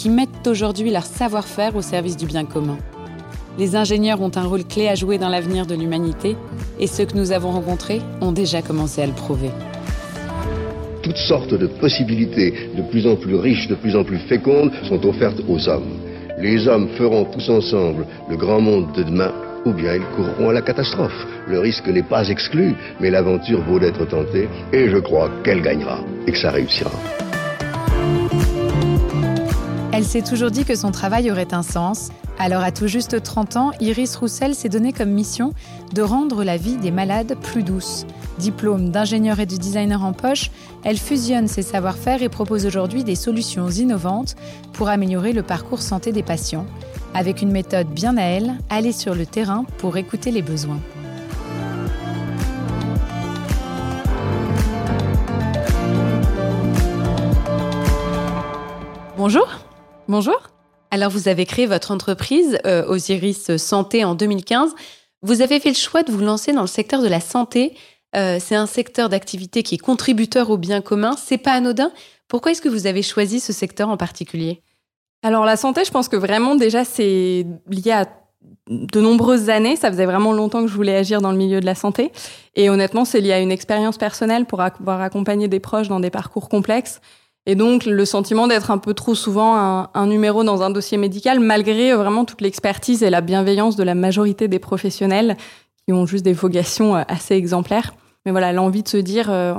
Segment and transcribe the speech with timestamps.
[0.00, 2.78] qui mettent aujourd'hui leur savoir-faire au service du bien commun.
[3.58, 6.36] Les ingénieurs ont un rôle clé à jouer dans l'avenir de l'humanité
[6.78, 9.50] et ceux que nous avons rencontrés ont déjà commencé à le prouver.
[11.02, 15.04] Toutes sortes de possibilités de plus en plus riches, de plus en plus fécondes sont
[15.04, 15.98] offertes aux hommes.
[16.38, 19.32] Les hommes feront tous ensemble le grand monde de demain
[19.66, 21.26] ou bien ils courront à la catastrophe.
[21.46, 25.98] Le risque n'est pas exclu, mais l'aventure vaut d'être tentée et je crois qu'elle gagnera
[26.26, 26.90] et que ça réussira.
[30.00, 32.08] Elle s'est toujours dit que son travail aurait un sens.
[32.38, 35.52] Alors à tout juste 30 ans, Iris Roussel s'est donné comme mission
[35.92, 38.06] de rendre la vie des malades plus douce.
[38.38, 40.50] Diplôme d'ingénieur et de designer en poche,
[40.84, 44.36] elle fusionne ses savoir-faire et propose aujourd'hui des solutions innovantes
[44.72, 46.64] pour améliorer le parcours santé des patients.
[47.12, 50.80] Avec une méthode bien à elle, aller sur le terrain pour écouter les besoins.
[59.18, 59.69] Bonjour.
[60.10, 60.50] Bonjour.
[60.90, 64.74] Alors, vous avez créé votre entreprise euh, Osiris Santé en 2015.
[65.22, 67.76] Vous avez fait le choix de vous lancer dans le secteur de la santé.
[68.16, 71.14] Euh, c'est un secteur d'activité qui est contributeur au bien commun.
[71.16, 71.92] C'est pas anodin.
[72.26, 74.62] Pourquoi est-ce que vous avez choisi ce secteur en particulier?
[75.22, 78.08] Alors, la santé, je pense que vraiment, déjà, c'est lié à
[78.68, 79.76] de nombreuses années.
[79.76, 82.10] Ça faisait vraiment longtemps que je voulais agir dans le milieu de la santé.
[82.56, 86.10] Et honnêtement, c'est lié à une expérience personnelle pour avoir accompagné des proches dans des
[86.10, 87.00] parcours complexes.
[87.46, 91.40] Et donc le sentiment d'être un peu trop souvent un, numéro dans un dossier médical,
[91.40, 95.36] malgré vraiment toute l'expertise et la bienveillance de la majorité des professionnels
[95.86, 97.94] qui ont juste des vocations euh, assez exemplaires.
[98.26, 99.54] Mais voilà, l'envie de se dire, euh,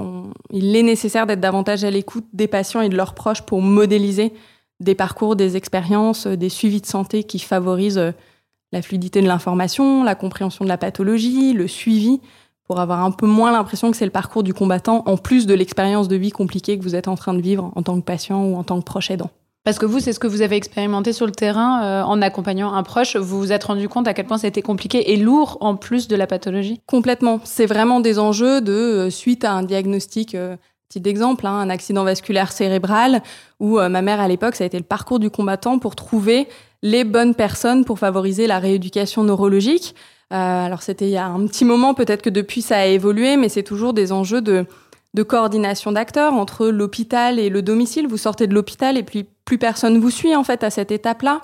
[0.51, 4.31] il est nécessaire d'être davantage à l'écoute des patients et de leurs proches pour modéliser
[4.79, 8.11] des parcours, des expériences, des suivis de santé qui favorisent euh,
[8.71, 12.21] la fluidité de l'information, la compréhension de la pathologie, le suivi,
[12.65, 15.53] pour avoir un peu moins l'impression que c'est le parcours du combattant, en plus de
[15.53, 18.43] l'expérience de vie compliquée que vous êtes en train de vivre en tant que patient
[18.45, 19.29] ou en tant que proche aidant.
[19.63, 22.73] Parce que vous, c'est ce que vous avez expérimenté sur le terrain euh, en accompagnant
[22.73, 23.15] un proche.
[23.15, 26.15] Vous vous êtes rendu compte à quel point c'était compliqué et lourd en plus de
[26.15, 27.39] la pathologie Complètement.
[27.43, 30.33] C'est vraiment des enjeux de euh, suite à un diagnostic.
[30.33, 30.57] Euh,
[30.89, 33.21] petit exemple, hein, un accident vasculaire cérébral
[33.61, 36.49] où ma mère à l'époque, ça a été le parcours du combattant pour trouver
[36.81, 39.95] les bonnes personnes pour favoriser la rééducation neurologique.
[40.31, 43.35] Euh, alors c'était il y a un petit moment, peut-être que depuis ça a évolué,
[43.37, 44.65] mais c'est toujours des enjeux de,
[45.13, 48.07] de coordination d'acteurs entre l'hôpital et le domicile.
[48.07, 51.41] Vous sortez de l'hôpital et puis plus personne vous suit en fait à cette étape-là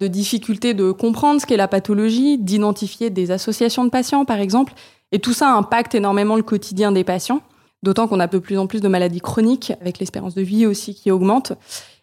[0.00, 4.72] de difficulté de comprendre ce qu'est la pathologie, d'identifier des associations de patients par exemple.
[5.12, 7.42] Et tout ça impacte énormément le quotidien des patients,
[7.82, 10.94] d'autant qu'on a de plus en plus de maladies chroniques, avec l'espérance de vie aussi
[10.94, 11.52] qui augmente.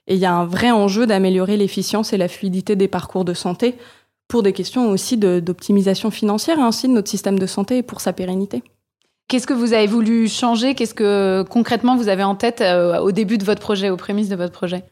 [0.07, 3.33] Et il y a un vrai enjeu d'améliorer l'efficience et la fluidité des parcours de
[3.33, 3.75] santé
[4.27, 8.13] pour des questions aussi d'optimisation financière ainsi de notre système de santé et pour sa
[8.13, 8.63] pérennité.
[9.27, 10.73] Qu'est-ce que vous avez voulu changer?
[10.73, 14.29] Qu'est-ce que concrètement vous avez en tête euh, au début de votre projet, aux prémices
[14.29, 14.85] de votre projet?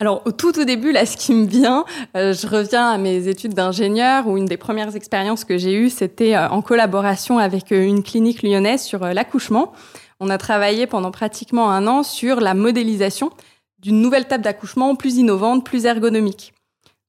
[0.00, 1.84] Alors au tout au début, là, ce qui me vient,
[2.16, 5.90] euh, je reviens à mes études d'ingénieur où une des premières expériences que j'ai eues,
[5.90, 9.72] c'était euh, en collaboration avec une clinique lyonnaise sur l'accouchement.
[10.20, 13.30] On a travaillé pendant pratiquement un an sur la modélisation
[13.80, 16.52] d'une nouvelle table d'accouchement plus innovante, plus ergonomique.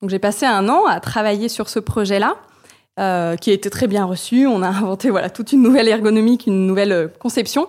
[0.01, 2.37] Donc j'ai passé un an à travailler sur ce projet-là,
[2.99, 4.47] euh, qui a été très bien reçu.
[4.47, 7.67] On a inventé voilà toute une nouvelle ergonomie, une nouvelle euh, conception.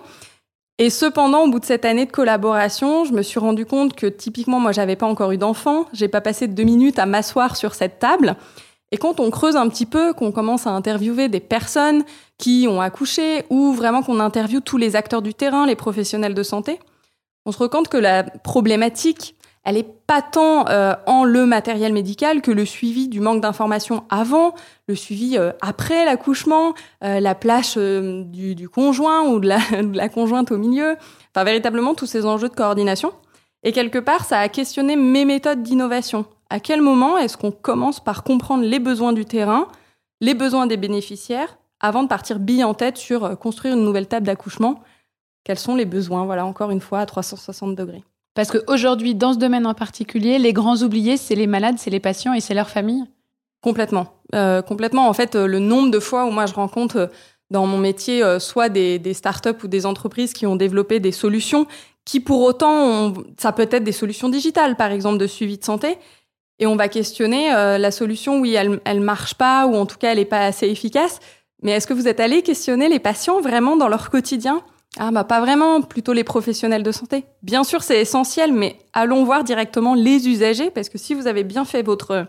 [0.77, 4.07] Et cependant, au bout de cette année de collaboration, je me suis rendu compte que
[4.07, 5.85] typiquement, moi, j'avais pas encore eu d'enfant.
[5.93, 8.35] J'ai pas passé deux minutes à m'asseoir sur cette table.
[8.91, 12.03] Et quand on creuse un petit peu, qu'on commence à interviewer des personnes
[12.37, 16.43] qui ont accouché ou vraiment qu'on interviewe tous les acteurs du terrain, les professionnels de
[16.43, 16.79] santé,
[17.45, 21.93] on se rend compte que la problématique, elle est pas tant euh, en le matériel
[21.93, 24.55] médical que le suivi du manque d'informations avant,
[24.87, 26.73] le suivi euh, après l'accouchement,
[27.03, 30.95] euh, la plage du, du, conjoint ou de la, de la, conjointe au milieu,
[31.33, 33.13] enfin véritablement tous ces enjeux de coordination.
[33.63, 36.25] Et quelque part, ça a questionné mes méthodes d'innovation.
[36.49, 39.67] À quel moment est-ce qu'on commence par comprendre les besoins du terrain,
[40.19, 44.07] les besoins des bénéficiaires, avant de partir bille en tête sur euh, construire une nouvelle
[44.07, 44.81] table d'accouchement?
[45.43, 46.25] Quels sont les besoins?
[46.25, 48.03] Voilà, encore une fois, à 360 degrés.
[48.33, 51.99] Parce qu'aujourd'hui, dans ce domaine en particulier, les grands oubliés, c'est les malades, c'est les
[51.99, 53.05] patients et c'est leurs familles
[53.61, 54.07] Complètement.
[54.33, 55.07] Euh, complètement.
[55.07, 57.07] En fait, euh, le nombre de fois où moi je rencontre euh,
[57.51, 61.67] dans mon métier soit des, des startups ou des entreprises qui ont développé des solutions
[62.05, 65.97] qui pour autant, ça peut être des solutions digitales, par exemple de suivi de santé,
[66.59, 70.13] et on va questionner la solution, oui, elle, elle marche pas, ou en tout cas
[70.13, 71.19] elle est pas assez efficace,
[71.61, 74.61] mais est-ce que vous êtes allé questionner les patients vraiment dans leur quotidien?
[74.97, 77.23] Ah bah pas vraiment, plutôt les professionnels de santé.
[77.43, 81.43] Bien sûr, c'est essentiel, mais allons voir directement les usagers, parce que si vous avez
[81.43, 82.27] bien fait votre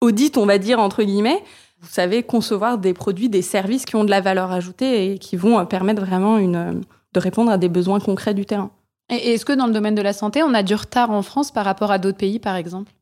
[0.00, 1.42] audit, on va dire entre guillemets,
[1.80, 5.36] vous savez concevoir des produits, des services qui ont de la valeur ajoutée et qui
[5.36, 6.72] vont euh, permettre vraiment une, euh,
[7.12, 8.70] de répondre à des besoins concrets du terrain.
[9.10, 11.50] Et est-ce que dans le domaine de la santé, on a du retard en France
[11.50, 12.92] par rapport à d'autres pays, par exemple?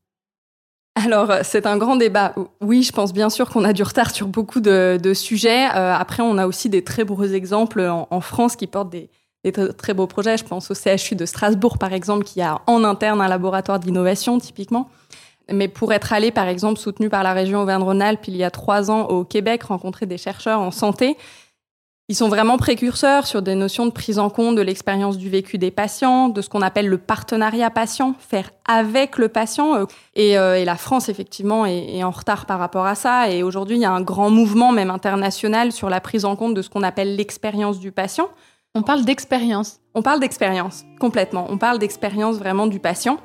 [1.07, 2.33] Alors, euh, c'est un grand débat.
[2.61, 5.65] Oui, je pense bien sûr qu'on a du retard sur beaucoup de, sujets.
[5.65, 9.09] après, on a aussi des très beaux exemples en, France qui portent des,
[9.43, 10.37] des, très beaux projets.
[10.37, 14.37] Je pense au CHU de Strasbourg, par exemple, qui a en interne un laboratoire d'innovation,
[14.39, 14.89] typiquement.
[15.51, 18.91] Mais pour être allé, par exemple, soutenu par la région Auvergne-Rhône-Alpes il y a trois
[18.91, 21.15] ans au Québec, rencontrer des chercheurs en santé,
[22.09, 25.57] ils sont vraiment précurseurs sur des notions de prise en compte de l'expérience du vécu
[25.57, 29.75] des patients, de ce qu'on appelle le partenariat patient, faire avec le patient.
[29.75, 33.29] Euh, et, euh, et la France, effectivement, est, est, en retard par rapport à ça.
[33.29, 36.53] Et aujourd'hui, il y a un grand mouvement, même international, sur la prise en compte
[36.53, 38.29] de ce qu'on appelle l'expérience du patient.
[38.73, 39.79] On parle d'expérience.
[39.95, 41.47] On parle d'expérience, complètement.
[41.49, 43.17] On parle d'expérience vraiment du patient.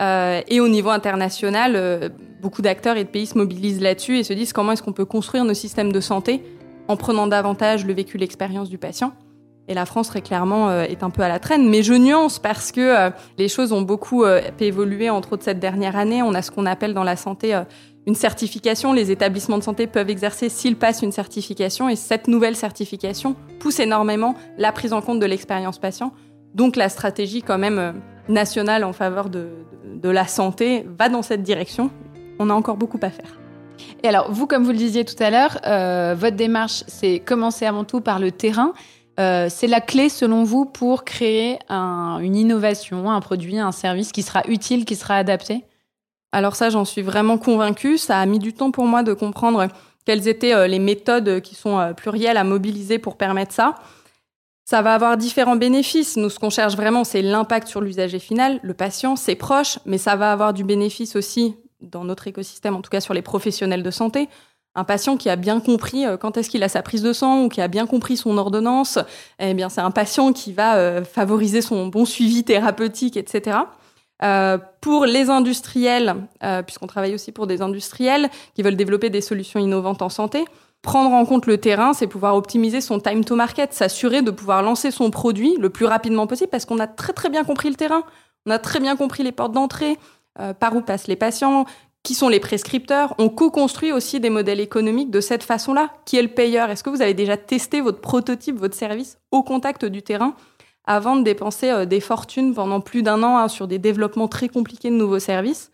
[0.00, 2.08] Euh, et au niveau international, euh,
[2.40, 5.04] beaucoup d'acteurs et de pays se mobilisent là-dessus et se disent comment est-ce qu'on peut
[5.04, 6.42] construire nos systèmes de santé
[6.88, 9.12] en prenant davantage le vécu, l'expérience du patient.
[9.68, 11.68] Et la France, très clairement, euh, est un peu à la traîne.
[11.68, 15.60] Mais je nuance parce que euh, les choses ont beaucoup euh, évolué, entre autres cette
[15.60, 16.22] dernière année.
[16.22, 17.62] On a ce qu'on appelle dans la santé
[18.06, 18.94] une certification.
[18.94, 21.90] Les établissements de santé peuvent exercer s'ils passent une certification.
[21.90, 26.12] Et cette nouvelle certification pousse énormément la prise en compte de l'expérience patient.
[26.54, 28.00] Donc la stratégie quand même
[28.30, 29.48] nationale en faveur de,
[29.84, 31.90] de, la santé va dans cette direction.
[32.38, 33.37] On a encore beaucoup à faire.
[34.02, 37.66] Et alors, vous, comme vous le disiez tout à l'heure, euh, votre démarche, c'est commencer
[37.66, 38.72] avant tout par le terrain.
[39.18, 44.12] Euh, c'est la clé, selon vous, pour créer un, une innovation, un produit, un service
[44.12, 45.64] qui sera utile, qui sera adapté?
[46.32, 47.98] Alors ça, j'en suis vraiment convaincue.
[47.98, 49.68] Ça a mis du temps pour moi de comprendre
[50.04, 53.74] quelles étaient euh, les méthodes qui sont plurielles à mobiliser pour permettre ça.
[54.64, 56.18] Ça va avoir différents bénéfices.
[56.18, 59.96] Nous, ce qu'on cherche vraiment, c'est l'impact sur l'usager final, le patient, ses proches, mais
[59.96, 63.82] ça va avoir du bénéfice aussi dans notre écosystème, en tout cas sur les professionnels
[63.82, 64.28] de santé.
[64.74, 67.44] Un patient qui a bien compris euh, quand est-ce qu'il a sa prise de sang
[67.44, 68.98] ou qui a bien compris son ordonnance,
[69.38, 73.58] eh bien, c'est un patient qui va euh, favoriser son bon suivi thérapeutique, etc.
[74.22, 76.16] Euh, pour les industriels,
[76.66, 80.44] puisqu'on travaille aussi pour des industriels qui veulent développer des solutions innovantes en santé,
[80.82, 84.62] Prendre en compte le terrain, c'est pouvoir optimiser son time to market, s'assurer de pouvoir
[84.62, 87.74] lancer son produit le plus rapidement possible parce qu'on a très très bien compris le
[87.74, 88.04] terrain,
[88.46, 89.98] on a très bien compris les portes d'entrée,
[90.40, 91.64] euh, par où passent les patients,
[92.02, 93.14] qui sont les prescripteurs.
[93.18, 95.90] On co-construit aussi des modèles économiques de cette façon-là.
[96.04, 96.70] Qui est le payeur?
[96.70, 100.34] Est-ce que vous avez déjà testé votre prototype, votre service au contact du terrain
[100.86, 104.48] avant de dépenser euh, des fortunes pendant plus d'un an hein, sur des développements très
[104.48, 105.70] compliqués de nouveaux services?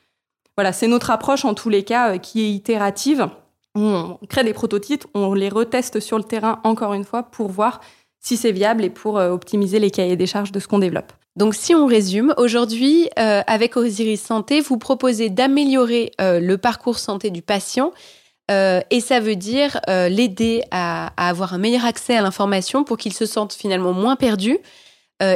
[0.57, 3.29] Voilà, c'est notre approche en tous les cas euh, qui est itérative
[3.77, 7.81] on crée des prototypes, on les reteste sur le terrain encore une fois pour voir
[8.21, 11.13] si c'est viable et pour optimiser les cahiers des charges de ce qu'on développe.
[11.37, 16.99] Donc si on résume, aujourd'hui, euh, avec Osiris Santé, vous proposez d'améliorer euh, le parcours
[16.99, 17.93] santé du patient
[18.51, 23.13] euh, et ça veut dire l'aider à, avoir un meilleur accès à l'information pour qu'il
[23.13, 24.59] se sente finalement moins perdu.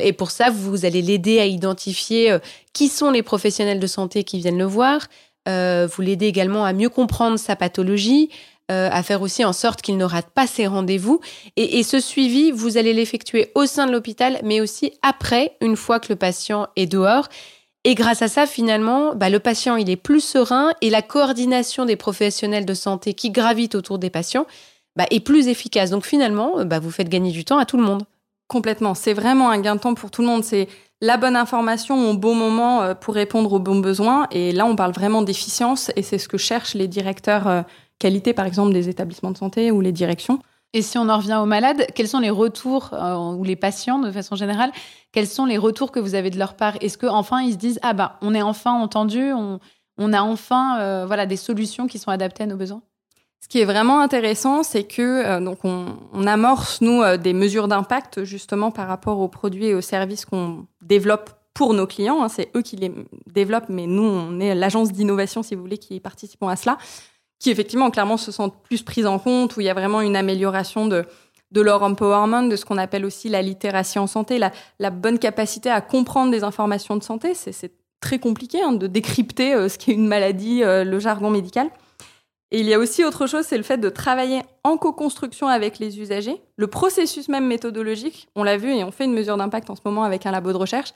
[0.02, 2.36] Et pour ça, vous allez l'aider à identifier
[2.74, 5.06] qui sont les professionnels de santé qui viennent le voir,
[5.46, 8.28] vous l'aidez également à mieux comprendre sa pathologie,
[8.70, 11.20] euh, à faire aussi en sorte qu'il ne rate pas ses rendez-vous.
[11.56, 16.00] Et, ce suivi, vous allez l'effectuer au sein de l'hôpital, mais aussi après, une fois
[16.00, 17.28] que le patient est dehors.
[17.84, 21.84] Et grâce à ça, finalement, bah, le patient, il est plus serein et la coordination
[21.84, 24.46] des professionnels de santé qui gravitent autour des patients
[24.96, 25.90] bah, est plus efficace.
[25.90, 28.02] Donc finalement, bah, vous faites gagner du temps à tout le monde.
[28.48, 28.94] Complètement.
[28.94, 30.42] C'est vraiment un gain de temps pour tout le monde.
[30.42, 30.68] C'est
[31.00, 34.26] la bonne information au bon moment euh, pour répondre aux bons besoins.
[34.30, 37.62] Et là, on parle vraiment d'efficience et c'est ce que cherchent les directeurs euh,
[37.98, 40.38] qualité, par exemple, des établissements de santé ou les directions.
[40.74, 43.98] Et si on en revient aux malades, quels sont les retours, euh, ou les patients
[43.98, 44.70] de façon générale,
[45.12, 46.74] quels sont les retours que vous avez de leur part?
[46.82, 49.60] Est-ce qu'enfin ils se disent, ah bah, on est enfin entendu, on,
[49.96, 52.82] on a enfin euh, voilà, des solutions qui sont adaptées à nos besoins?
[53.40, 57.32] Ce qui est vraiment intéressant, c'est que euh, donc on, on, amorce nous euh, des
[57.32, 62.22] mesures d'impact justement par rapport aux produits et aux services qu'on développe pour nos clients.
[62.22, 62.28] Hein.
[62.28, 62.92] c'est eux qui les
[63.26, 66.78] développent, mais nous, on est l'agence d'innovation, si vous voulez, qui participons à cela,
[67.38, 70.16] qui effectivement, clairement, se sentent plus prises en compte, où il y a vraiment une
[70.16, 71.04] amélioration de,
[71.54, 75.80] leur empowerment, de ce qu'on appelle aussi la littératie en santé, la, bonne capacité à
[75.80, 77.34] comprendre des informations de santé.
[77.34, 81.68] C'est très compliqué hein, de décrypter euh, ce qu'est une maladie, euh, le jargon médical.
[82.50, 85.78] Et il y a aussi autre chose, c'est le fait de travailler en co-construction avec
[85.78, 86.40] les usagers.
[86.56, 89.82] Le processus même méthodologique, on l'a vu et on fait une mesure d'impact en ce
[89.84, 90.94] moment avec un labo de recherche,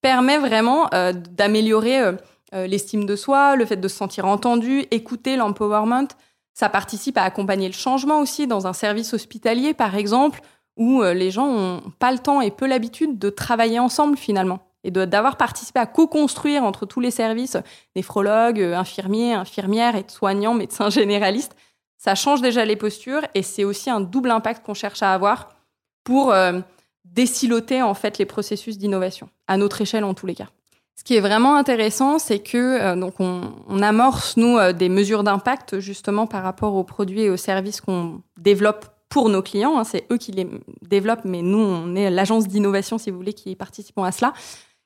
[0.00, 2.12] permet vraiment euh, d'améliorer
[2.52, 6.08] euh, euh, l'estime de soi, le fait de se sentir entendu, écouter l'empowerment.
[6.54, 10.40] Ça participe à accompagner le changement aussi dans un service hospitalier, par exemple,
[10.76, 14.90] où les gens n'ont pas le temps et peu l'habitude de travailler ensemble finalement et
[14.90, 17.56] d'avoir participé à co-construire entre tous les services,
[17.94, 21.56] néphrologues, euh, infirmiers, infirmières, et soignants, médecins généralistes,
[21.98, 25.50] ça change déjà les postures et c'est aussi un double impact qu'on cherche à avoir
[26.02, 26.60] pour euh,
[27.04, 30.48] désiloter en fait les processus d'innovation, à notre échelle en tous les cas.
[30.96, 35.80] Ce qui est vraiment intéressant, c'est que euh, donc on, amorce nous des mesures d'impact
[35.80, 39.78] justement par rapport aux produits et aux services qu'on développe pour nos clients.
[39.78, 40.46] Hein, c'est eux qui les
[40.82, 44.32] développent, mais nous on est l'agence d'innovation si vous voulez qui participons à cela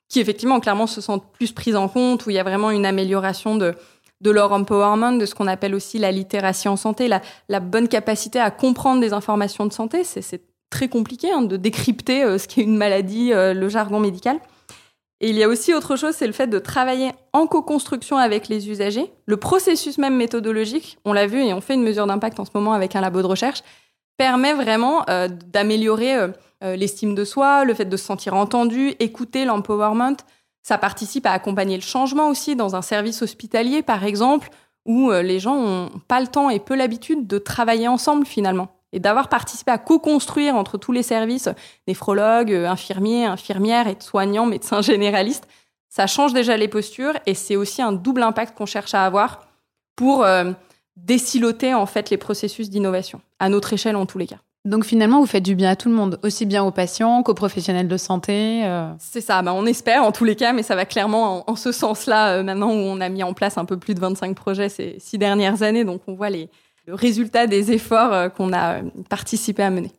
[0.09, 2.87] qui effectivement clairement se sentent plus prises en compte, où il y a vraiment une
[2.87, 3.75] amélioration de,
[4.21, 7.89] de leur empowerment, de ce qu'on appelle aussi la littératie en santé, la, la, bonne
[7.89, 10.05] capacité à comprendre des informations de santé.
[10.05, 14.39] C'est très compliqué hein, de décrypter euh, ce qu'est une maladie, euh, le jargon médical.
[15.21, 18.49] Et il y a aussi autre chose, c'est le fait de travailler en co-construction avec
[18.49, 19.11] les usagers.
[19.25, 22.51] Le processus même méthodologique, on l'a vu et on fait une mesure d'impact en ce
[22.55, 23.63] moment avec un labo de recherche,
[24.19, 29.47] permet vraiment euh, d'améliorer euh, l'estime de soi, le fait de se sentir entendu, écouter
[29.47, 30.17] l'empowerment.
[30.63, 34.51] Ça participe à accompagner le changement aussi dans un service hospitalier, par exemple,
[34.85, 38.76] où euh, les gens n'ont pas le temps et peu l'habitude de travailler ensemble finalement.
[38.93, 41.49] Et d'avoir participé à co-construire entre tous les services,
[41.89, 45.49] néphrologues, euh, infirmiers, infirmières, et soignants, médecins généralistes,
[45.89, 49.47] ça change déjà les postures et c'est aussi un double impact qu'on cherche à avoir
[49.97, 50.53] pour euh,
[51.75, 54.39] en fait les processus d'innovation, à notre échelle en tous les cas.
[54.67, 57.35] Donc finalement, vous faites du bien à tout le monde, aussi bien aux patients qu'aux
[57.35, 58.63] professionnels de santé.
[58.65, 58.91] Euh.
[58.99, 61.71] C'est ça, bah, on espère en tous les cas, mais ça va clairement en, ce
[61.71, 64.69] sens-là euh, maintenant où on a mis en place un peu plus de 25 projets
[64.69, 66.51] ces six dernières années, donc on voit les,
[66.87, 69.93] le résultat des efforts euh, qu'on a participé à mener.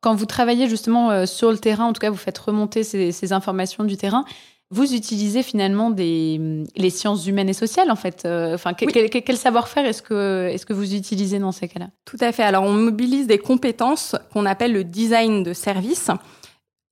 [0.00, 3.32] Quand vous travaillez justement sur le terrain, en tout cas vous faites remonter ces, ces
[3.32, 4.24] informations du terrain,
[4.70, 8.24] vous utilisez finalement des, les sciences humaines et sociales, en fait.
[8.24, 11.90] Euh, enfin, quel, savoir-faire est-ce que, est-ce que vous utilisez dans ces cas-là?
[12.04, 12.42] Tout à fait.
[12.42, 16.10] Alors, on mobilise des compétences qu'on appelle le design de service.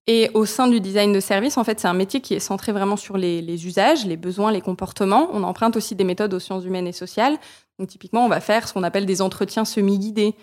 [0.06, 2.72] Et au sein du design de service, en fait, c'est un métier qui est centré
[2.72, 5.28] vraiment sur les, les, usages, les besoins, les comportements.
[5.32, 7.38] On emprunte aussi des méthodes aux sciences humaines et sociales.
[7.88, 10.34] Typiquement, on va faire ce qu'on appelle des entretiens semi-guidés.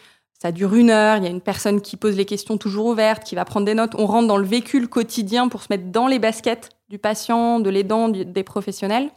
[0.41, 3.23] Ça dure une heure, il y a une personne qui pose les questions toujours ouvertes,
[3.23, 3.93] qui va prendre des notes.
[3.97, 7.69] On rentre dans le véhicule quotidien pour se mettre dans les baskets du patient, de
[7.69, 9.11] l'aidant, des professionnels.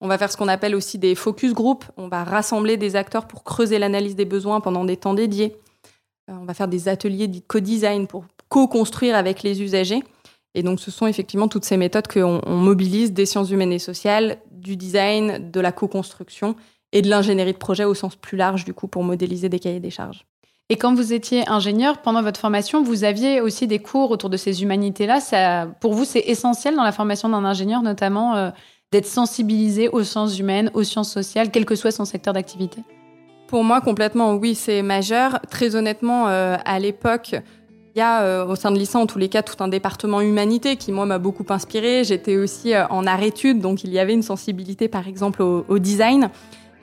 [0.00, 1.84] On va faire ce qu'on appelle aussi des focus group.
[1.96, 5.56] On va rassembler des acteurs pour creuser l'analyse des besoins pendant des temps dédiés.
[6.30, 10.02] Euh, on va faire des ateliers de co-design pour co-construire avec les usagers.
[10.54, 14.38] Et donc, ce sont effectivement toutes ces méthodes qu'on mobilise des sciences humaines et sociales,
[14.50, 16.56] du design, de la co-construction
[16.92, 19.80] et de l'ingénierie de projet au sens plus large, du coup, pour modéliser des cahiers
[19.80, 20.26] des charges.
[20.72, 24.36] Et quand vous étiez ingénieur, pendant votre formation, vous aviez aussi des cours autour de
[24.36, 25.18] ces humanités-là.
[25.18, 28.50] Ça, pour vous, c'est essentiel dans la formation d'un ingénieur, notamment euh,
[28.92, 32.82] d'être sensibilisé aux sciences humaines, aux sciences sociales, quel que soit son secteur d'activité?
[33.48, 35.40] Pour moi, complètement, oui, c'est majeur.
[35.50, 37.34] Très honnêtement, euh, à l'époque,
[37.96, 40.20] il y a euh, au sein de l'ISA, en tous les cas, tout un département
[40.20, 42.04] humanité qui, moi, m'a beaucoup inspiré.
[42.04, 46.30] J'étais aussi en arrêt-études, donc il y avait une sensibilité, par exemple, au, au design.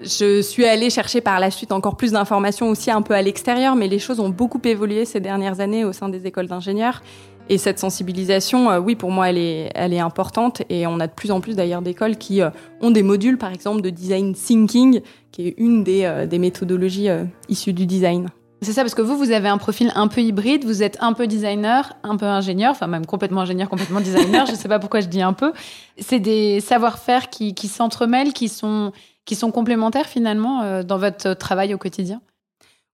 [0.02, 3.76] Je suis allée chercher par la suite encore plus d'informations aussi un peu à l'extérieur,
[3.76, 7.02] mais les choses ont beaucoup évolué ces dernières années au sein des écoles d'ingénieurs.
[7.50, 10.62] Et cette sensibilisation, euh, oui, pour moi, elle est, elle est importante.
[10.70, 12.50] Et on a de plus en plus d'ailleurs d'écoles qui euh,
[12.82, 15.02] ont des modules, par exemple, de design thinking,
[15.32, 17.08] qui est une des, euh, des méthodologies
[17.48, 18.28] issues du design.
[18.62, 21.14] C'est ça, parce que vous, vous avez un profil un peu hybride, vous êtes un
[21.14, 24.80] peu designer, un peu ingénieur, enfin même complètement ingénieur, complètement designer, je ne sais pas
[24.80, 25.54] pourquoi je dis un peu.
[26.00, 28.92] C'est des savoir-faire qui, qui s'entremêlent, qui sont,
[29.28, 32.22] qui sont complémentaires finalement euh, dans votre travail au quotidien?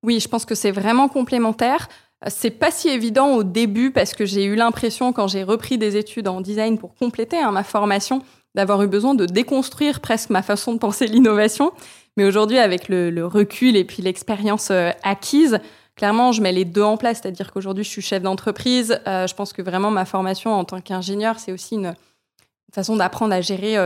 [0.02, 1.88] Oui, je pense que c'est vraiment complémentaire.
[2.28, 5.96] C'est pas si évident au début parce que j'ai eu l'impression quand j'ai repris des
[5.96, 8.22] études en design pour compléter hein, ma formation
[8.56, 11.72] d'avoir eu besoin de déconstruire presque ma façon de penser l'innovation.
[12.18, 15.60] Mais aujourd'hui, avec le, recul et puis l'expérience euh, acquise,
[15.96, 17.20] clairement, je mets les deux en place.
[17.22, 19.00] C'est-à-dire qu'aujourd'hui, je suis chef d'entreprise.
[19.08, 21.94] Euh, je pense que vraiment ma formation en tant qu'ingénieur, c'est aussi une
[22.74, 23.78] façon d'apprendre à gérer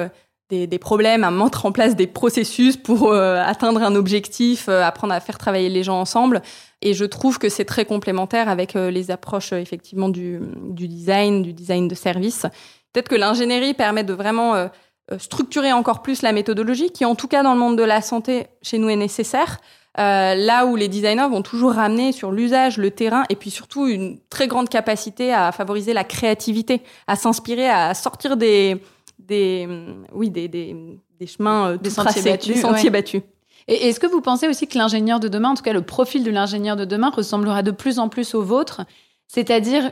[0.50, 5.14] des, problèmes, à mettre en place des processus pour euh, atteindre un objectif, euh, apprendre
[5.14, 6.42] à faire travailler les gens ensemble.
[6.82, 10.40] Et je trouve que c'est très complémentaire avec euh, les approches effectivement du,
[10.70, 12.46] du, design, du design de service.
[12.94, 14.68] Peut-être que l'ingénierie permet de vraiment euh,
[15.12, 18.02] euh, structurer encore plus la méthodologie, qui en tout cas dans le monde de la
[18.02, 19.60] santé chez nous est nécessaire.
[20.00, 23.88] Euh, là où les designers vont toujours ramener sur l'usage, le terrain, et puis surtout
[23.88, 28.82] une très grande capacité à favoriser la créativité, à s'inspirer, à sortir des,
[29.28, 29.68] des,
[30.14, 30.76] oui, des, des,
[31.20, 32.56] des chemins, des sentiers battus.
[32.56, 33.22] Des sentiers battus.
[33.68, 36.24] Et est-ce que vous pensez aussi que l'ingénieur de demain, en tout cas le profil
[36.24, 38.82] de l'ingénieur de demain, ressemblera de plus en plus au vôtre?
[39.28, 39.92] C'est-à-dire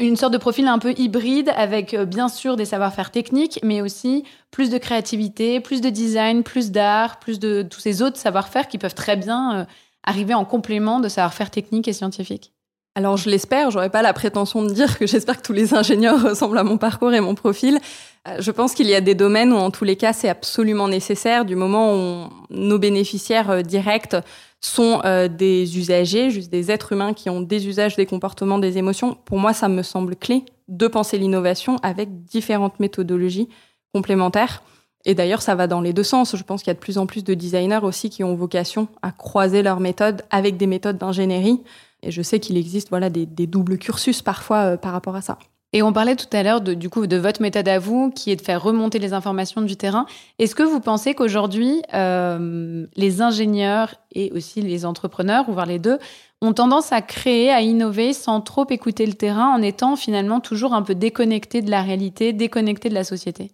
[0.00, 3.80] une sorte de profil un peu hybride avec euh, bien sûr des savoir-faire techniques, mais
[3.80, 8.68] aussi plus de créativité, plus de design, plus d'art, plus de tous ces autres savoir-faire
[8.68, 9.64] qui peuvent très bien euh,
[10.02, 12.52] arriver en complément de savoir-faire technique et scientifique?
[12.98, 16.20] Alors je l'espère, j'aurais pas la prétention de dire que j'espère que tous les ingénieurs
[16.30, 17.78] ressemblent à mon parcours et mon profil.
[18.26, 20.88] Euh, je pense qu'il y a des domaines où en tous les cas c'est absolument
[20.88, 24.16] nécessaire du moment où nos bénéficiaires euh, directs
[24.60, 28.78] sont euh, des usagers, juste des êtres humains qui ont des usages, des comportements, des
[28.78, 29.16] émotions.
[29.26, 33.48] Pour moi, ça me semble clé de penser l'innovation avec différentes méthodologies
[33.94, 34.64] complémentaires.
[35.04, 36.34] Et d'ailleurs, ça va dans les deux sens.
[36.34, 38.88] Je pense qu'il y a de plus en plus de designers aussi qui ont vocation
[39.02, 41.60] à croiser leurs méthodes avec des méthodes d'ingénierie
[42.02, 45.38] et je sais qu'il existe voilà des, doubles cursus parfois euh, par rapport à ça.
[45.74, 48.30] Et on parlait tout à l'heure de, du coup de votre méthode à vous, qui
[48.30, 50.06] est de faire remonter les informations du terrain.
[50.38, 55.78] Est-ce que vous pensez qu'aujourd'hui, euh, les ingénieurs et aussi les entrepreneurs, ou voir les
[55.78, 55.98] deux,
[56.40, 60.72] ont tendance à créer, à innover sans trop écouter le terrain, en étant finalement toujours
[60.72, 63.50] un peu déconnectés de la réalité, déconnectés de la société?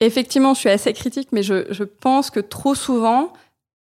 [0.00, 3.32] Effectivement, je suis assez critique, mais je, je pense que trop souvent,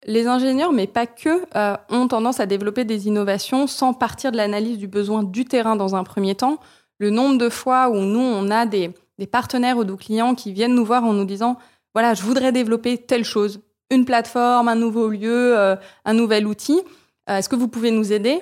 [0.06, 4.38] les ingénieurs, mais pas que, euh, ont tendance à développer des innovations sans partir de
[4.38, 6.58] l'analyse du besoin du terrain dans un premier temps.
[7.00, 8.94] Le nombre de fois où nous, on a des,
[9.32, 11.58] partenaires ou des clients qui viennent nous voir en nous disant,
[11.94, 16.82] voilà, je voudrais développer telle chose, une plateforme, un nouveau lieu, euh, un nouvel outil.
[17.30, 18.42] Euh, est-ce que vous pouvez nous aider?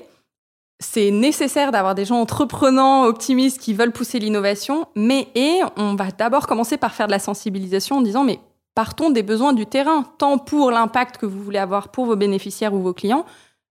[0.80, 6.10] C'est nécessaire d'avoir des gens entreprenants, optimistes, qui veulent pousser l'innovation, mais et on va
[6.10, 8.40] d'abord commencer par faire de la sensibilisation en disant, mais
[8.76, 12.74] partons des besoins du terrain, tant pour l'impact que vous voulez avoir pour vos bénéficiaires
[12.74, 13.26] ou vos clients,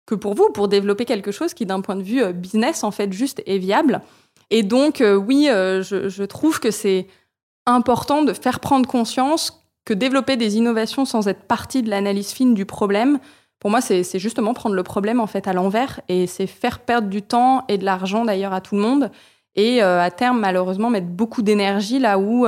[0.06, 2.90] que pour vous, pour développer quelque chose qui, d'un point de vue euh, business, en
[2.90, 4.02] fait, juste est viable.
[4.50, 7.06] Et donc, euh, oui, euh, je, trouve que c'est
[7.64, 12.54] important de faire prendre conscience que développer des innovations sans être partie de l'analyse fine
[12.54, 13.18] du problème,
[13.60, 17.08] pour moi, c'est justement prendre le problème en fait à l'envers et c'est faire perdre
[17.08, 19.10] du temps et de l'argent d'ailleurs à tout le monde
[19.54, 22.46] et à terme malheureusement mettre beaucoup d'énergie là où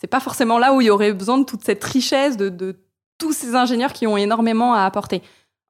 [0.00, 2.76] c'est pas forcément là où il y aurait besoin de toute cette richesse de,
[3.18, 5.20] tous ces ingénieurs qui ont énormément à apporter.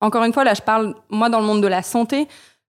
[0.00, 2.28] Encore une fois, là, je parle, moi, dans le monde de la santé,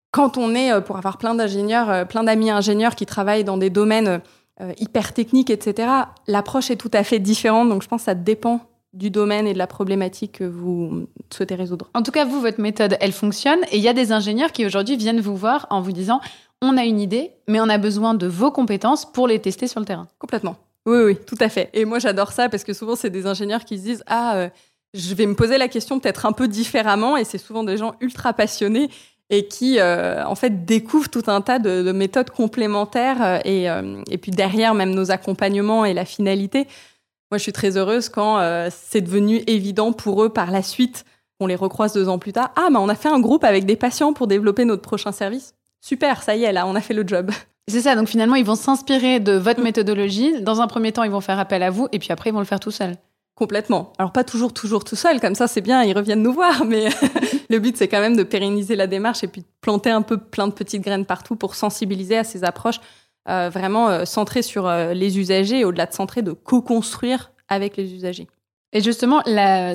[0.10, 3.58] quand on est, euh, pour avoir plein d'ingénieurs, euh, plein d'amis ingénieurs qui travaillent dans
[3.58, 4.21] des domaines
[4.60, 5.88] euh, hyper techniques, etc.,
[6.28, 7.69] l'approche est tout à fait différente.
[7.69, 8.62] Donc, je pense que ça dépend
[8.93, 11.91] du domaine et de la problématique que vous souhaitez résoudre.
[11.93, 13.60] En tout cas, vous, votre méthode, elle fonctionne.
[13.71, 16.19] Et il y a des ingénieurs qui aujourd'hui viennent vous voir en vous disant,
[16.63, 19.80] on a une idée, mais on a besoin de vos compétences pour les tester sur
[19.80, 20.08] le terrain.
[20.17, 20.58] Complètement.
[20.86, 21.70] Oui, oui, tout à fait.
[21.74, 24.50] Et moi, j'adore ça parce que souvent, c'est des ingénieurs qui se disent Ah, euh,
[24.94, 27.17] je vais me poser la question peut-être un peu différemment.
[27.17, 28.89] Et c'est souvent des gens ultra passionnés
[29.30, 33.41] et qui, euh, en fait, découvrent tout un tas de, méthodes complémentaires.
[33.46, 36.67] Euh, et, puis derrière, même nos accompagnements et la finalité.
[37.30, 38.41] Moi, je suis très heureuse quand
[38.72, 41.06] c'est devenu évident pour eux par la suite.
[41.39, 42.52] On les recroise deux ans plus tard.
[42.58, 45.54] Ah, mais on a fait un groupe avec des patients pour développer notre prochain service.
[45.80, 47.32] Super, ça y est, là, on a fait le job.
[47.67, 50.41] C'est ça, donc finalement, ils vont s'inspirer de votre méthodologie.
[50.41, 52.39] Dans un premier temps, ils vont faire appel à vous, et puis après, ils vont
[52.39, 52.95] le faire tout seuls.
[53.36, 53.93] Complètement.
[53.97, 56.89] Alors pas toujours, toujours tout seul, comme ça c'est bien, ils reviennent nous voir, mais
[57.50, 60.17] le but c'est quand même de pérenniser la démarche et puis de planter un peu
[60.17, 62.80] plein de petites graines partout pour sensibiliser à ces approches
[63.30, 67.78] euh, vraiment euh, centrées sur euh, les usagers et au-delà de centrées, de co-construire avec
[67.78, 68.28] les usagers.
[68.74, 69.22] Et justement,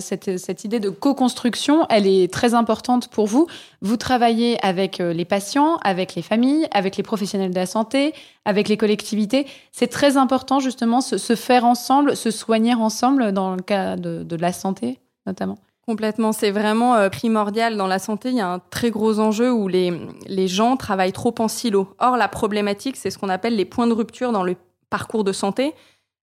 [0.01, 3.47] cette, idée de co-construction, elle est très importante pour vous.
[3.83, 8.15] Vous travaillez avec euh, les patients, avec les familles, avec les professionnels de la santé,
[8.47, 9.47] avec les collectivités.
[9.71, 14.37] C'est très important justement se, se, faire ensemble, se soigner ensemble dans le cas de,
[14.37, 15.59] la santé notamment.
[15.87, 17.77] Complètement, c'est vraiment euh, primordial.
[17.77, 19.93] Dans la santé, il y a un très gros enjeu où les,
[20.27, 21.89] les gens travaillent trop en silo.
[21.99, 24.57] Or, la problématique, c'est ce qu'on appelle les points de rupture dans le
[24.89, 25.75] parcours de santé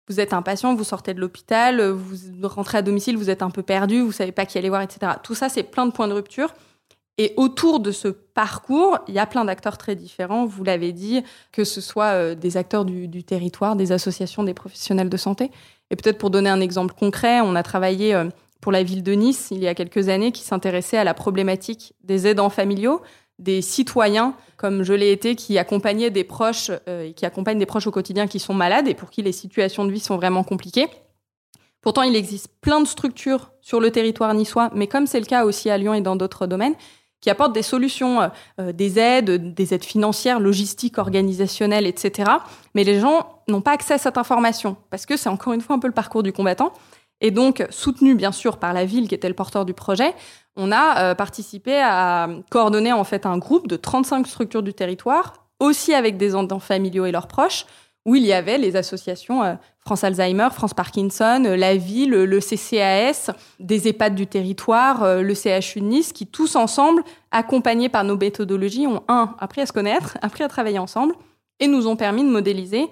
[0.08, 3.50] vous êtes un patient, vous sortez de l'hôpital, vous rentrez à domicile, vous êtes un
[3.50, 5.12] peu perdu, vous savez pas qui aller voir, etc.
[5.22, 6.52] Tout ça, c'est plein de points de rupture.
[7.18, 11.22] Et autour de ce parcours, il y a plein d'acteurs très différents, vous l'avez dit,
[11.52, 15.50] que ce soit euh, des acteurs du, territoire, des associations, des professionnels de santé.
[15.90, 18.30] Et peut-être pour donner un exemple concret, on a travaillé euh,
[18.62, 21.92] pour la ville de Nice il y a quelques années qui s'intéressait à la problématique
[22.04, 23.02] des aidants familiaux
[23.40, 27.86] des citoyens, comme je l'ai été, qui accompagnaient des proches euh, qui accompagnent des proches
[27.86, 30.86] au quotidien qui sont malades et pour qui les situations de vie sont vraiment compliquées.
[31.80, 35.44] Pourtant, il existe plein de structures sur le territoire niçois, mais comme c'est le cas
[35.44, 36.74] aussi à Lyon et dans d'autres domaines,
[37.22, 42.30] qui apportent des solutions, euh, des aides, des aides financières, logistiques, organisationnelles, etc.
[42.74, 45.76] Mais les gens n'ont pas accès à cette information parce que c'est encore une fois
[45.76, 46.72] un peu le parcours du combattant.
[47.22, 50.14] Et donc, soutenu bien sûr par la ville qui était le porteur du projet,
[50.56, 55.94] on a participé à coordonner en fait un groupe de 35 structures du territoire, aussi
[55.94, 57.66] avec des enfants familiaux et leurs proches,
[58.06, 62.40] où il y avait les associations euh, France Alzheimer, France Parkinson, euh, la ville, le
[62.40, 68.04] CCAS, des EHPAD du territoire, euh, le CHU de Nice, qui tous ensemble, accompagnés par
[68.04, 71.14] nos méthodologies, ont un appris à se connaître, appris à travailler ensemble,
[71.58, 72.88] et nous ont permis de modéliser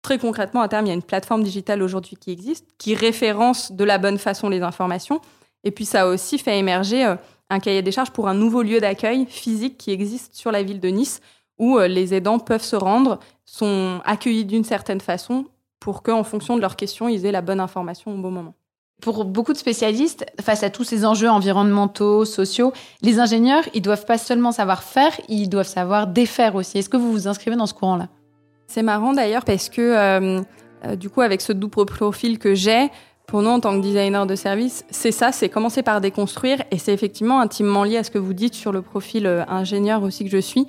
[0.00, 0.86] très concrètement à terme.
[0.86, 4.48] Il y a une plateforme digitale aujourd'hui qui existe, qui référence de la bonne façon
[4.48, 5.20] les informations,
[5.66, 7.16] et puis ça a aussi fait émerger
[7.50, 10.80] un cahier des charges pour un nouveau lieu d'accueil physique qui existe sur la ville
[10.80, 11.20] de Nice
[11.58, 15.46] où euh, les aidants peuvent se rendre, sont accueillis d'une certaine façon
[15.80, 18.54] pour qu'en fonction de leurs questions, ils aient la bonne information au bon moment.
[19.02, 24.06] Pour beaucoup de spécialistes, face à tous ces enjeux environnementaux, sociaux, les ingénieurs, ils doivent
[24.06, 26.78] pas seulement savoir faire, ils doivent savoir défaire aussi.
[26.78, 28.08] Est-ce que vous vous inscrivez dans ce courant-là?
[28.68, 30.40] C'est marrant d'ailleurs parce que euh,
[30.84, 32.90] euh, du coup, avec ce double profil que j'ai,
[33.26, 36.78] pour nous en tant que designer de service, c'est ça, c'est commencer par déconstruire et
[36.78, 40.30] c'est effectivement intimement lié à ce que vous dites sur le profil ingénieur aussi que
[40.30, 40.66] je suis.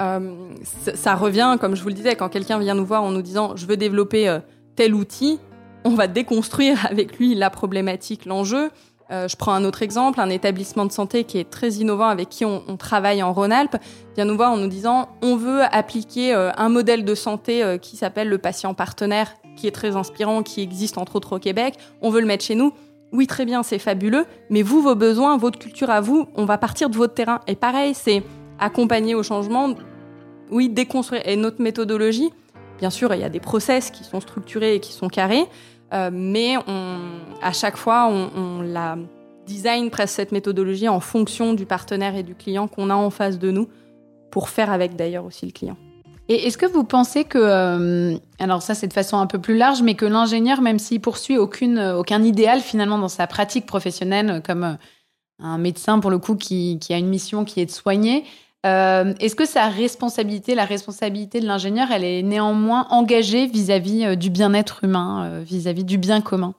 [0.00, 0.50] Euh,
[0.94, 3.56] ça revient, comme je vous le disais, quand quelqu'un vient nous voir en nous disant
[3.56, 4.38] je veux développer euh,
[4.76, 5.40] tel outil,
[5.84, 8.70] on va déconstruire avec lui la problématique, l'enjeu.
[9.10, 12.28] Euh, je prends un autre exemple, un établissement de santé qui est très innovant avec
[12.28, 13.78] qui on, travaille en Rhône-Alpes
[14.14, 18.28] vient nous voir en nous disant on veut appliquer un modèle de santé qui s'appelle
[18.28, 21.74] le patient partenaire, qui est très inspirant, qui existe entre autres au Québec.
[22.00, 22.72] On veut le mettre chez nous.
[23.12, 26.58] Oui, très bien, c'est fabuleux, mais vous, vos besoins, votre culture à vous, on va
[26.58, 27.40] partir de votre terrain.
[27.46, 28.22] Et pareil, c'est
[28.58, 29.74] accompagner au changement,
[30.50, 31.22] oui, déconstruire.
[31.26, 32.30] Et notre méthodologie,
[32.78, 35.46] bien sûr, il y a des process qui sont structurés et qui sont carrés,
[35.94, 36.56] euh, mais
[37.40, 38.98] à chaque fois, on, on, la
[39.46, 43.38] design presque cette méthodologie en fonction du partenaire et du client qu'on a en face
[43.38, 43.68] de nous,
[44.30, 45.78] pour faire avec d'ailleurs aussi le client.
[46.28, 49.56] Et est-ce que vous pensez que, euh, alors ça c'est de façon un peu plus
[49.56, 54.42] large, mais que l'ingénieur, même s'il poursuit aucune, aucun idéal finalement dans sa pratique professionnelle,
[54.44, 54.76] comme
[55.40, 58.24] un médecin pour le coup qui, a une mission qui est de soigner,
[58.66, 64.14] euh, est-ce que sa responsabilité, la responsabilité de l'ingénieur, elle est néanmoins engagée vis-à-vis euh,
[64.16, 66.54] du bien-être humain, euh, vis-à-vis du bien commun?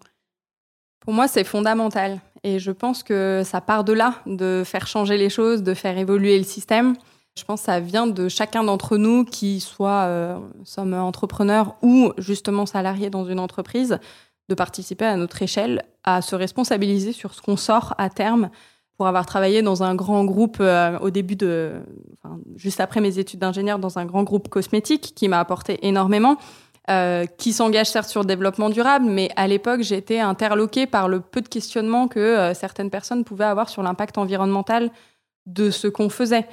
[1.01, 2.19] Pour moi, c'est fondamental.
[2.43, 5.97] Et je pense que ça part de là, de faire changer les choses, de faire
[5.97, 6.95] évoluer le système.
[7.39, 12.65] Je pense que ça vient de chacun d'entre nous, qui soit sommes entrepreneurs ou justement
[12.65, 13.97] salariés dans une entreprise,
[14.49, 18.49] de participer à notre échelle à se responsabiliser sur ce qu'on sort à terme
[18.97, 21.75] pour avoir travaillé dans un grand groupe euh, au début de,
[22.57, 26.35] juste après mes études d'ingénieur, dans un grand groupe cosmétique qui m'a apporté énormément,
[26.89, 31.21] euh, qui s'engage certes sur le développement durable, mais à l'époque été interloquée par le
[31.21, 34.91] peu de questionnements que euh, certaines personnes pouvaient avoir sur l'impact environnemental
[35.45, 36.45] de ce qu'on faisait.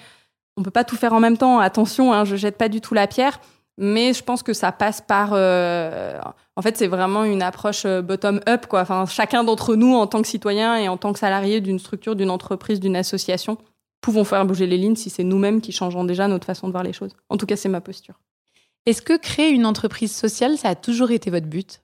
[0.56, 1.58] On peut pas tout faire en même temps.
[1.58, 3.40] Attention, hein, je jette pas du tout la pierre,
[3.78, 6.18] mais je pense que ça passe par euh,
[6.56, 8.80] en fait c'est vraiment une approche euh, bottom up quoi.
[8.80, 12.16] Enfin chacun d'entre nous en tant que citoyen et en tant que salarié d'une structure
[12.16, 13.58] d'une entreprise d'une association
[14.00, 16.84] pouvons faire bouger les lignes si c'est nous-mêmes qui changeons déjà notre façon de voir
[16.84, 17.12] les choses.
[17.28, 18.14] En tout cas c'est ma posture.
[18.86, 21.82] Est-ce que créer une entreprise sociale ça a toujours été votre but?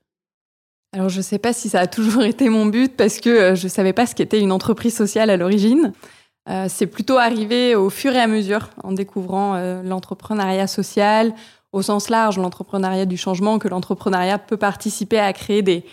[0.94, 3.68] Alors je sais pas si ça a toujours été mon but parce que euh, je
[3.68, 5.92] savais pas ce qu'était une entreprise sociale à l'origine
[6.68, 11.34] c'est plutôt arrivé au fur et à mesure en découvrant l'entrepreneuriat social
[11.72, 15.84] au sens large, l'entrepreneuriat du changement, que l'entrepreneuriat peut participer à créer des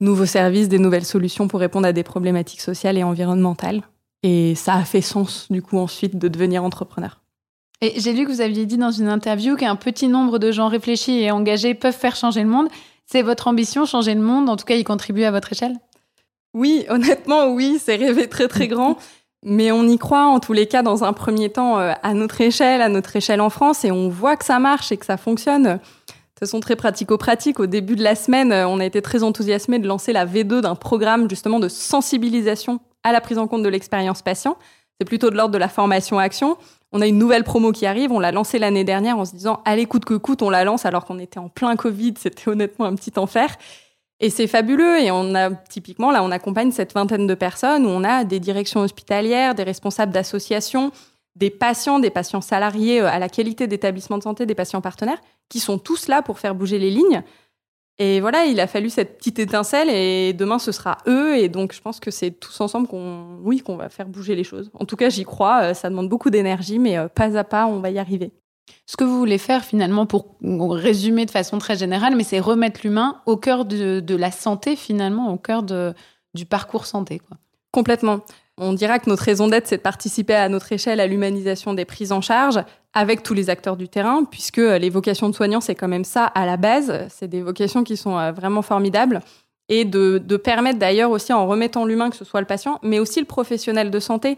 [0.00, 3.82] nouveaux services, des nouvelles solutions pour répondre à des problématiques sociales et environnementales.
[4.22, 7.20] Et ça a fait sens, du coup, ensuite, de devenir entrepreneur.
[7.80, 10.68] Et j'ai lu que vous aviez dit dans une interview qu'un petit nombre de gens
[10.68, 12.68] réfléchis et engagés peuvent faire changer le monde.
[13.06, 14.48] C'est votre ambition, changer le monde?
[14.48, 15.76] En tout cas, y contribuer à votre échelle?
[16.52, 18.98] Oui, honnêtement, oui, c'est rêver très très grand.
[19.42, 22.40] Mais on y croit en tous les cas dans un premier temps euh, à notre
[22.40, 25.16] échelle, à notre échelle en France, et on voit que ça marche et que ça
[25.16, 25.64] fonctionne.
[25.64, 29.78] De façon très pratico-pratique, au début de la semaine, euh, on a été très enthousiasmés
[29.78, 33.68] de lancer la V2 d'un programme justement de sensibilisation à la prise en compte de
[33.68, 34.58] l'expérience patient.
[34.98, 36.58] C'est plutôt de l'ordre de la formation-action.
[36.92, 39.62] On a une nouvelle promo qui arrive, on l'a lancée l'année dernière en se disant
[39.64, 42.84] allez coûte que coûte, on la lance alors qu'on était en plein Covid, c'était honnêtement
[42.84, 43.56] un petit enfer.
[44.20, 45.00] Et c'est fabuleux.
[45.00, 48.38] Et on a, typiquement, là, on accompagne cette vingtaine de personnes où on a des
[48.38, 50.92] directions hospitalières, des responsables d'associations,
[51.36, 55.20] des patients, des patients salariés euh, à la qualité d'établissement de santé, des patients partenaires,
[55.48, 57.22] qui sont tous là pour faire bouger les lignes.
[57.98, 61.36] Et voilà, il a fallu cette petite étincelle et demain ce sera eux.
[61.36, 64.44] Et donc je pense que c'est tous ensemble qu'on, oui, qu'on va faire bouger les
[64.44, 64.70] choses.
[64.72, 65.64] En tout cas, j'y crois.
[65.64, 68.32] Euh, ça demande beaucoup d'énergie, mais euh, pas à pas, on va y arriver.
[68.86, 72.80] Ce que vous voulez faire finalement, pour résumer de façon très générale, mais c'est remettre
[72.84, 77.18] l'humain au cœur de, la santé finalement, au cœur du parcours santé.
[77.20, 77.36] Quoi.
[77.72, 78.20] Complètement.
[78.56, 81.86] On dira que notre raison d'être, c'est de participer à notre échelle à l'humanisation des
[81.86, 85.74] prises en charge avec tous les acteurs du terrain, puisque les vocations de soignants, c'est
[85.74, 87.06] quand même ça à la base.
[87.08, 89.22] C'est des vocations qui sont vraiment formidables
[89.70, 93.20] et de, permettre d'ailleurs aussi en remettant l'humain, que ce soit le patient, mais aussi
[93.20, 94.36] le professionnel de santé.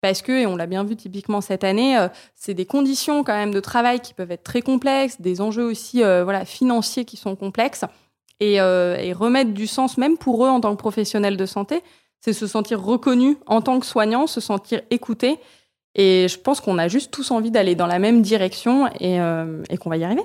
[0.00, 3.34] Parce que, et on l'a bien vu typiquement cette année, euh, c'est des conditions quand
[3.34, 7.16] même de travail qui peuvent être très complexes, des enjeux aussi euh, voilà, financiers qui
[7.16, 7.84] sont complexes.
[8.40, 11.82] Euh, et, remettre du sens, même pour eux en tant que professionnels de santé,
[12.20, 15.38] c'est se sentir reconnu en tant que soignant, se sentir écouté.
[15.96, 19.18] Et je pense qu'on a juste tous envie d'aller dans la même direction et
[19.78, 20.22] qu'on va y arriver.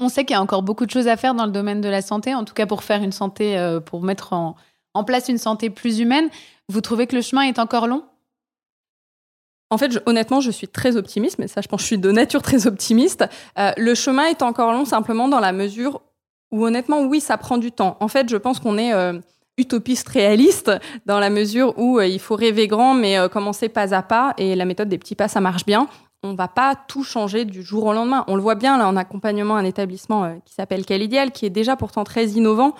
[0.00, 1.88] On sait qu'il y a encore beaucoup de choses à faire dans le domaine de
[1.88, 4.56] la santé, en tout cas pour faire une santé, pour mettre en,
[5.04, 6.28] place une santé plus humaine.
[6.68, 8.02] Vous trouvez que le chemin est encore long?
[9.72, 12.10] En fait, honnêtement, je suis très optimiste, mais ça, je pense que je suis de
[12.10, 13.24] nature très optimiste.
[13.58, 16.02] Euh, le chemin est encore long simplement dans la mesure
[16.50, 17.96] où, honnêtement, oui, ça prend du temps.
[18.00, 19.18] En fait, je pense qu'on est euh,
[19.58, 20.70] utopiste réaliste
[21.06, 24.34] dans la mesure où il faut rêver grand, mais commencer pas à pas.
[24.38, 25.88] Et la méthode des petits pas, ça marche bien
[26.22, 28.24] on va pas tout changer du jour au lendemain.
[28.28, 31.46] On le voit bien là en accompagnement un établissement euh, qui s'appelle Quel Idéal, qui
[31.46, 32.74] est déjà pourtant très innovant.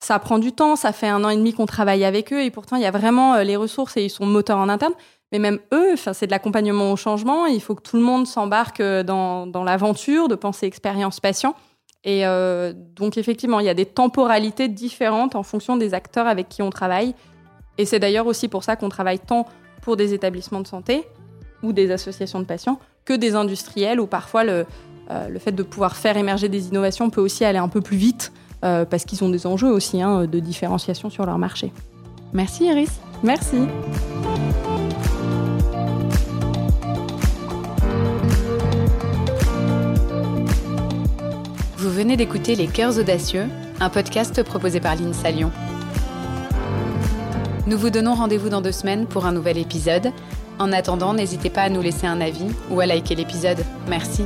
[0.00, 2.50] Ça prend du temps, ça fait un an et demi qu'on travaille avec eux et
[2.50, 4.94] pourtant il y a vraiment euh, les ressources et ils sont moteurs en interne.
[5.32, 7.46] Mais même eux, c'est de l'accompagnement au changement.
[7.46, 11.54] Il faut que tout le monde s'embarque euh, dans, l'aventure de penser expérience patient.
[12.04, 12.24] Et
[12.96, 16.70] donc effectivement, il y a des temporalités différentes en fonction des acteurs avec qui on
[16.70, 17.14] travaille.
[17.78, 19.46] Et c'est d'ailleurs aussi pour ça qu'on travaille tant
[19.82, 21.04] pour des établissements de santé
[21.62, 24.66] ou des associations de patients que des industriels où parfois le,
[25.10, 27.96] euh, le fait de pouvoir faire émerger des innovations peut aussi aller un peu plus
[27.96, 28.32] vite
[28.64, 31.72] euh, parce qu'ils ont des enjeux aussi hein, de différenciation sur leur marché.
[32.32, 33.00] Merci Iris.
[33.22, 33.58] Merci.
[41.82, 43.48] Vous venez d'écouter Les Cœurs Audacieux,
[43.80, 45.50] un podcast proposé par l'INSA Lyon.
[47.66, 50.12] Nous vous donnons rendez-vous dans deux semaines pour un nouvel épisode.
[50.60, 53.64] En attendant, n'hésitez pas à nous laisser un avis ou à liker l'épisode.
[53.88, 54.22] Merci.